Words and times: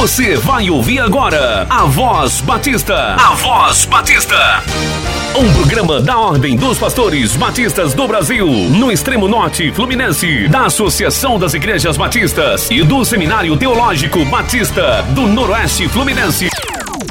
Você 0.00 0.36
vai 0.36 0.70
ouvir 0.70 1.00
agora 1.00 1.66
a 1.68 1.84
Voz 1.84 2.40
Batista. 2.40 3.16
A 3.16 3.34
Voz 3.34 3.84
Batista. 3.86 4.62
Um 5.36 5.52
programa 5.54 6.00
da 6.00 6.16
Ordem 6.16 6.54
dos 6.54 6.78
Pastores 6.78 7.34
Batistas 7.34 7.94
do 7.94 8.06
Brasil, 8.06 8.46
no 8.46 8.92
extremo 8.92 9.26
norte 9.26 9.72
fluminense, 9.72 10.46
da 10.46 10.66
Associação 10.66 11.36
das 11.36 11.52
Igrejas 11.52 11.96
Batistas 11.96 12.70
e 12.70 12.84
do 12.84 13.04
Seminário 13.04 13.56
Teológico 13.56 14.24
Batista 14.26 15.02
do 15.16 15.22
Noroeste 15.22 15.88
Fluminense. 15.88 16.48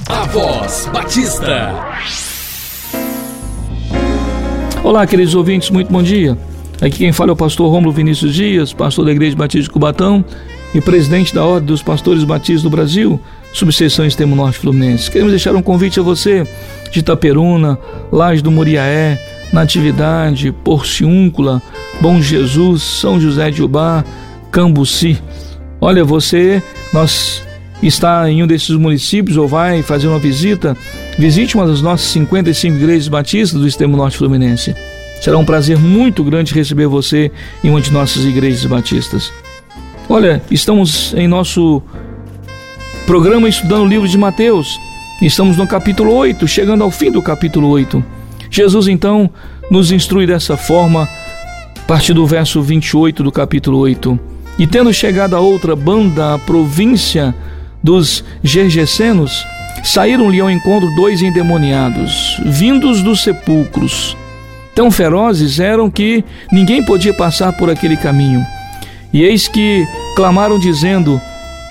A 0.07 0.23
Voz 0.23 0.89
Batista. 0.93 1.75
Olá, 4.81 5.05
queridos 5.05 5.35
ouvintes, 5.35 5.69
muito 5.71 5.91
bom 5.91 6.01
dia. 6.01 6.37
Aqui 6.81 6.99
quem 6.99 7.11
fala 7.11 7.31
é 7.31 7.33
o 7.33 7.35
pastor 7.35 7.69
Rômulo 7.69 7.91
Vinícius 7.91 8.33
Dias, 8.33 8.71
pastor 8.71 9.03
da 9.03 9.11
Igreja 9.11 9.35
Batista 9.35 9.63
de 9.63 9.69
Cubatão 9.69 10.23
e 10.73 10.81
presidente 10.81 11.33
da 11.33 11.45
Ordem 11.45 11.67
dos 11.67 11.81
Pastores 11.81 12.23
Batistas 12.23 12.63
do 12.63 12.69
Brasil, 12.69 13.19
subseção 13.53 14.05
Extremo 14.05 14.35
Norte 14.35 14.59
Fluminense. 14.59 15.09
Queremos 15.09 15.31
deixar 15.31 15.55
um 15.55 15.61
convite 15.61 15.99
a 15.99 16.03
você 16.03 16.45
de 16.91 16.99
Itaperuna, 16.99 17.77
Laje 18.11 18.41
do 18.41 18.51
Muriaé, 18.51 19.19
Natividade, 19.51 20.51
Porciúncula, 20.51 21.61
Bom 22.01 22.21
Jesus, 22.21 22.83
São 22.83 23.19
José 23.19 23.49
de 23.49 23.63
Ubá, 23.63 24.03
Cambuci. 24.51 25.17
Olha, 25.79 26.03
você, 26.03 26.61
nós 26.93 27.43
está 27.81 28.29
em 28.29 28.43
um 28.43 28.47
desses 28.47 28.75
municípios 28.75 29.37
ou 29.37 29.47
vai 29.47 29.81
fazer 29.81 30.07
uma 30.07 30.19
visita, 30.19 30.75
visite 31.17 31.55
uma 31.55 31.67
das 31.67 31.81
nossas 31.81 32.07
55 32.07 32.75
igrejas 32.75 33.07
batistas 33.07 33.59
do 33.59 33.67
Extremo 33.67 33.95
Norte 33.95 34.17
Fluminense. 34.17 34.75
Será 35.21 35.37
um 35.37 35.45
prazer 35.45 35.77
muito 35.77 36.23
grande 36.23 36.53
receber 36.53 36.87
você 36.87 37.31
em 37.63 37.69
uma 37.69 37.81
de 37.81 37.91
nossas 37.91 38.23
igrejas 38.23 38.65
batistas. 38.65 39.31
Olha, 40.09 40.41
estamos 40.49 41.13
em 41.17 41.27
nosso 41.27 41.83
programa 43.05 43.49
estudando 43.49 43.81
o 43.81 43.87
livro 43.87 44.07
de 44.07 44.17
Mateus. 44.17 44.79
Estamos 45.21 45.57
no 45.57 45.67
capítulo 45.67 46.13
8, 46.13 46.47
chegando 46.47 46.81
ao 46.81 46.89
fim 46.89 47.11
do 47.11 47.21
capítulo 47.21 47.67
8. 47.67 48.01
Jesus 48.49 48.87
então 48.87 49.29
nos 49.69 49.91
instrui 49.91 50.25
dessa 50.25 50.55
forma, 50.55 51.03
a 51.03 51.81
partir 51.85 52.13
do 52.13 52.25
verso 52.25 52.61
28 52.61 53.21
do 53.21 53.33
capítulo 53.33 53.79
8. 53.79 54.17
E 54.57 54.65
tendo 54.65 54.93
chegado 54.93 55.35
a 55.35 55.41
outra 55.41 55.75
banda, 55.75 56.35
a 56.35 56.39
província 56.39 57.35
dos 57.83 58.23
Gergesenos, 58.41 59.45
saíram-lhe 59.83 60.39
ao 60.39 60.49
encontro 60.49 60.89
dois 60.95 61.21
endemoniados, 61.21 62.39
vindos 62.45 63.01
dos 63.03 63.23
sepulcros. 63.23 64.15
Tão 64.73 64.89
ferozes 64.89 65.59
eram 65.59 65.89
que 65.89 66.23
ninguém 66.49 66.81
podia 66.81 67.13
passar 67.13 67.51
por 67.57 67.69
aquele 67.69 67.97
caminho. 67.97 68.45
E 69.13 69.23
eis 69.23 69.47
que 69.47 69.87
clamaram 70.15 70.59
dizendo: 70.59 71.21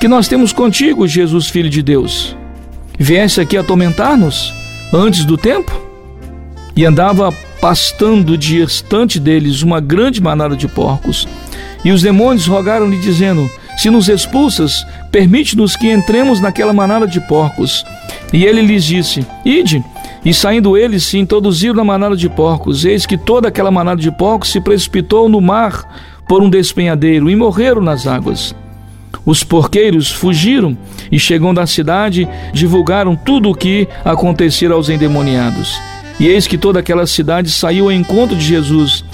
Que 0.01 0.09
nós 0.09 0.29
temos 0.29 0.53
contigo, 0.53 1.07
Jesus, 1.07 1.49
filho 1.49 1.71
de 1.71 1.83
Deus. 1.83 2.37
Viesse 2.99 3.41
aqui 3.41 3.57
atormentar-nos 3.57 4.53
antes 4.93 5.25
do 5.25 5.37
tempo? 5.37 5.73
E 6.75 6.85
andava 6.85 7.33
pastando 7.61 8.37
distante 8.37 9.19
deles 9.19 9.63
uma 9.63 9.81
grande 9.81 10.23
manada 10.23 10.57
de 10.57 10.69
porcos. 10.69 11.27
E 11.85 11.91
os 11.91 12.03
demônios 12.03 12.47
rogaram-lhe, 12.47 12.99
dizendo: 12.99 13.49
Se 13.77 13.91
nos 13.91 14.09
expulsas, 14.09 14.85
permite-nos 15.11 15.77
que 15.77 15.91
entremos 15.91 16.41
naquela 16.41 16.73
manada 16.73 17.07
de 17.07 17.21
porcos. 17.21 17.85
E 18.33 18.45
ele 18.45 18.63
lhes 18.63 18.85
disse: 18.85 19.27
Ide. 19.45 19.85
E 20.25 20.35
saindo 20.35 20.77
eles 20.77 21.05
se 21.05 21.19
introduziram 21.19 21.77
na 21.77 21.85
manada 21.85 22.17
de 22.17 22.29
porcos. 22.29 22.85
Eis 22.85 23.07
que 23.07 23.17
toda 23.17 23.47
aquela 23.47 23.71
manada 23.71 24.01
de 24.01 24.11
porcos 24.11 24.51
se 24.51 24.61
precipitou 24.61 25.29
no 25.29 25.41
mar 25.41 26.16
por 26.27 26.43
um 26.43 26.51
despenhadeiro 26.51 27.31
e 27.31 27.37
morreram 27.37 27.81
nas 27.81 28.07
águas. 28.07 28.55
Os 29.25 29.43
porqueiros 29.43 30.11
fugiram 30.11 30.77
e, 31.11 31.19
chegando 31.19 31.61
à 31.61 31.67
cidade, 31.67 32.29
divulgaram 32.53 33.17
tudo 33.17 33.51
o 33.51 33.55
que 33.55 33.89
acontecera 34.05 34.75
aos 34.75 34.89
endemoniados. 34.89 35.81
E 36.19 36.27
eis 36.27 36.47
que 36.47 36.57
toda 36.57 36.81
aquela 36.81 37.07
cidade 37.07 37.51
saiu 37.51 37.87
ao 37.87 37.93
encontro 37.93 38.37
de 38.37 38.45
Jesus, 38.45 39.05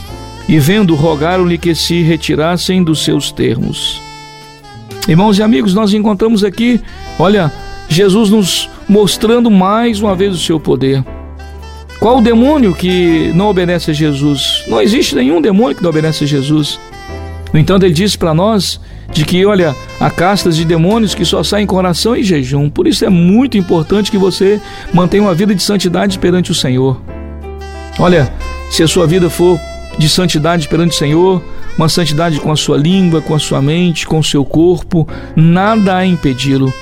e 0.48 0.58
vendo, 0.58 0.94
rogaram-lhe 0.94 1.56
que 1.56 1.74
se 1.74 2.02
retirassem 2.02 2.82
dos 2.82 3.04
seus 3.04 3.30
termos. 3.30 4.00
Irmãos 5.08 5.38
e 5.38 5.42
amigos, 5.42 5.74
nós 5.74 5.94
encontramos 5.94 6.44
aqui, 6.44 6.80
olha, 7.18 7.52
Jesus 7.88 8.30
nos 8.30 8.70
mostrando 8.88 9.50
mais 9.50 10.00
uma 10.00 10.14
vez 10.14 10.34
o 10.34 10.38
seu 10.38 10.60
poder. 10.60 11.04
Qual 11.98 12.18
o 12.18 12.22
demônio 12.22 12.74
que 12.74 13.32
não 13.34 13.48
obedece 13.48 13.92
a 13.92 13.94
Jesus? 13.94 14.64
Não 14.66 14.80
existe 14.80 15.14
nenhum 15.14 15.40
demônio 15.40 15.76
que 15.76 15.82
não 15.82 15.90
obedece 15.90 16.24
a 16.24 16.26
Jesus. 16.26 16.78
No 17.52 17.58
entanto, 17.58 17.84
ele 17.84 17.94
disse 17.94 18.16
para 18.16 18.32
nós 18.32 18.80
de 19.12 19.24
que, 19.24 19.44
olha, 19.44 19.76
há 20.00 20.10
castas 20.10 20.56
de 20.56 20.64
demônios 20.64 21.14
que 21.14 21.24
só 21.24 21.42
saem 21.42 21.66
com 21.66 21.76
oração 21.76 22.16
e 22.16 22.22
jejum. 22.22 22.70
Por 22.70 22.86
isso 22.86 23.04
é 23.04 23.10
muito 23.10 23.58
importante 23.58 24.10
que 24.10 24.16
você 24.16 24.60
mantenha 24.92 25.22
uma 25.22 25.34
vida 25.34 25.54
de 25.54 25.62
santidade 25.62 26.18
perante 26.18 26.50
o 26.50 26.54
Senhor. 26.54 27.00
Olha, 27.98 28.32
se 28.70 28.82
a 28.82 28.88
sua 28.88 29.06
vida 29.06 29.28
for 29.28 29.60
de 29.98 30.08
santidade 30.08 30.66
perante 30.66 30.94
o 30.94 30.98
Senhor, 30.98 31.42
uma 31.76 31.88
santidade 31.88 32.40
com 32.40 32.50
a 32.50 32.56
sua 32.56 32.78
língua, 32.78 33.20
com 33.20 33.34
a 33.34 33.38
sua 33.38 33.60
mente, 33.60 34.06
com 34.06 34.18
o 34.18 34.24
seu 34.24 34.44
corpo, 34.44 35.06
nada 35.36 35.96
a 35.96 36.06
impedi-lo. 36.06 36.72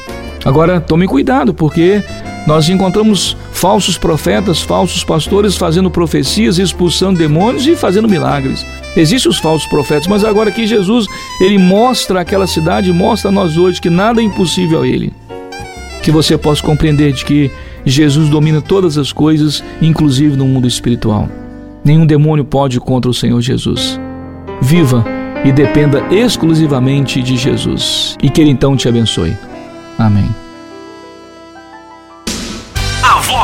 Agora, 0.44 0.80
tome 0.80 1.06
cuidado, 1.06 1.52
porque 1.52 2.02
nós 2.46 2.68
encontramos 2.68 3.36
falsos 3.60 3.98
profetas, 3.98 4.62
falsos 4.62 5.04
pastores 5.04 5.54
fazendo 5.54 5.90
profecias, 5.90 6.58
expulsando 6.58 7.18
demônios 7.18 7.66
e 7.66 7.76
fazendo 7.76 8.08
milagres. 8.08 8.64
Existem 8.96 9.30
os 9.30 9.38
falsos 9.38 9.68
profetas, 9.68 10.06
mas 10.06 10.24
agora 10.24 10.50
que 10.50 10.66
Jesus, 10.66 11.06
ele 11.38 11.58
mostra 11.58 12.22
aquela 12.22 12.46
cidade, 12.46 12.90
mostra 12.90 13.28
a 13.28 13.32
nós 13.32 13.58
hoje 13.58 13.78
que 13.78 13.90
nada 13.90 14.18
é 14.18 14.24
impossível 14.24 14.80
a 14.80 14.88
ele. 14.88 15.12
Que 16.02 16.10
você 16.10 16.38
possa 16.38 16.62
compreender 16.62 17.12
de 17.12 17.22
que 17.22 17.50
Jesus 17.84 18.30
domina 18.30 18.62
todas 18.62 18.96
as 18.96 19.12
coisas, 19.12 19.62
inclusive 19.82 20.38
no 20.38 20.46
mundo 20.46 20.66
espiritual. 20.66 21.28
Nenhum 21.84 22.06
demônio 22.06 22.46
pode 22.46 22.80
contra 22.80 23.10
o 23.10 23.14
Senhor 23.14 23.42
Jesus. 23.42 24.00
Viva 24.62 25.04
e 25.44 25.52
dependa 25.52 26.02
exclusivamente 26.10 27.22
de 27.22 27.36
Jesus. 27.36 28.16
E 28.22 28.30
que 28.30 28.40
ele 28.40 28.50
então 28.50 28.74
te 28.74 28.88
abençoe. 28.88 29.36
Amém. 29.98 30.49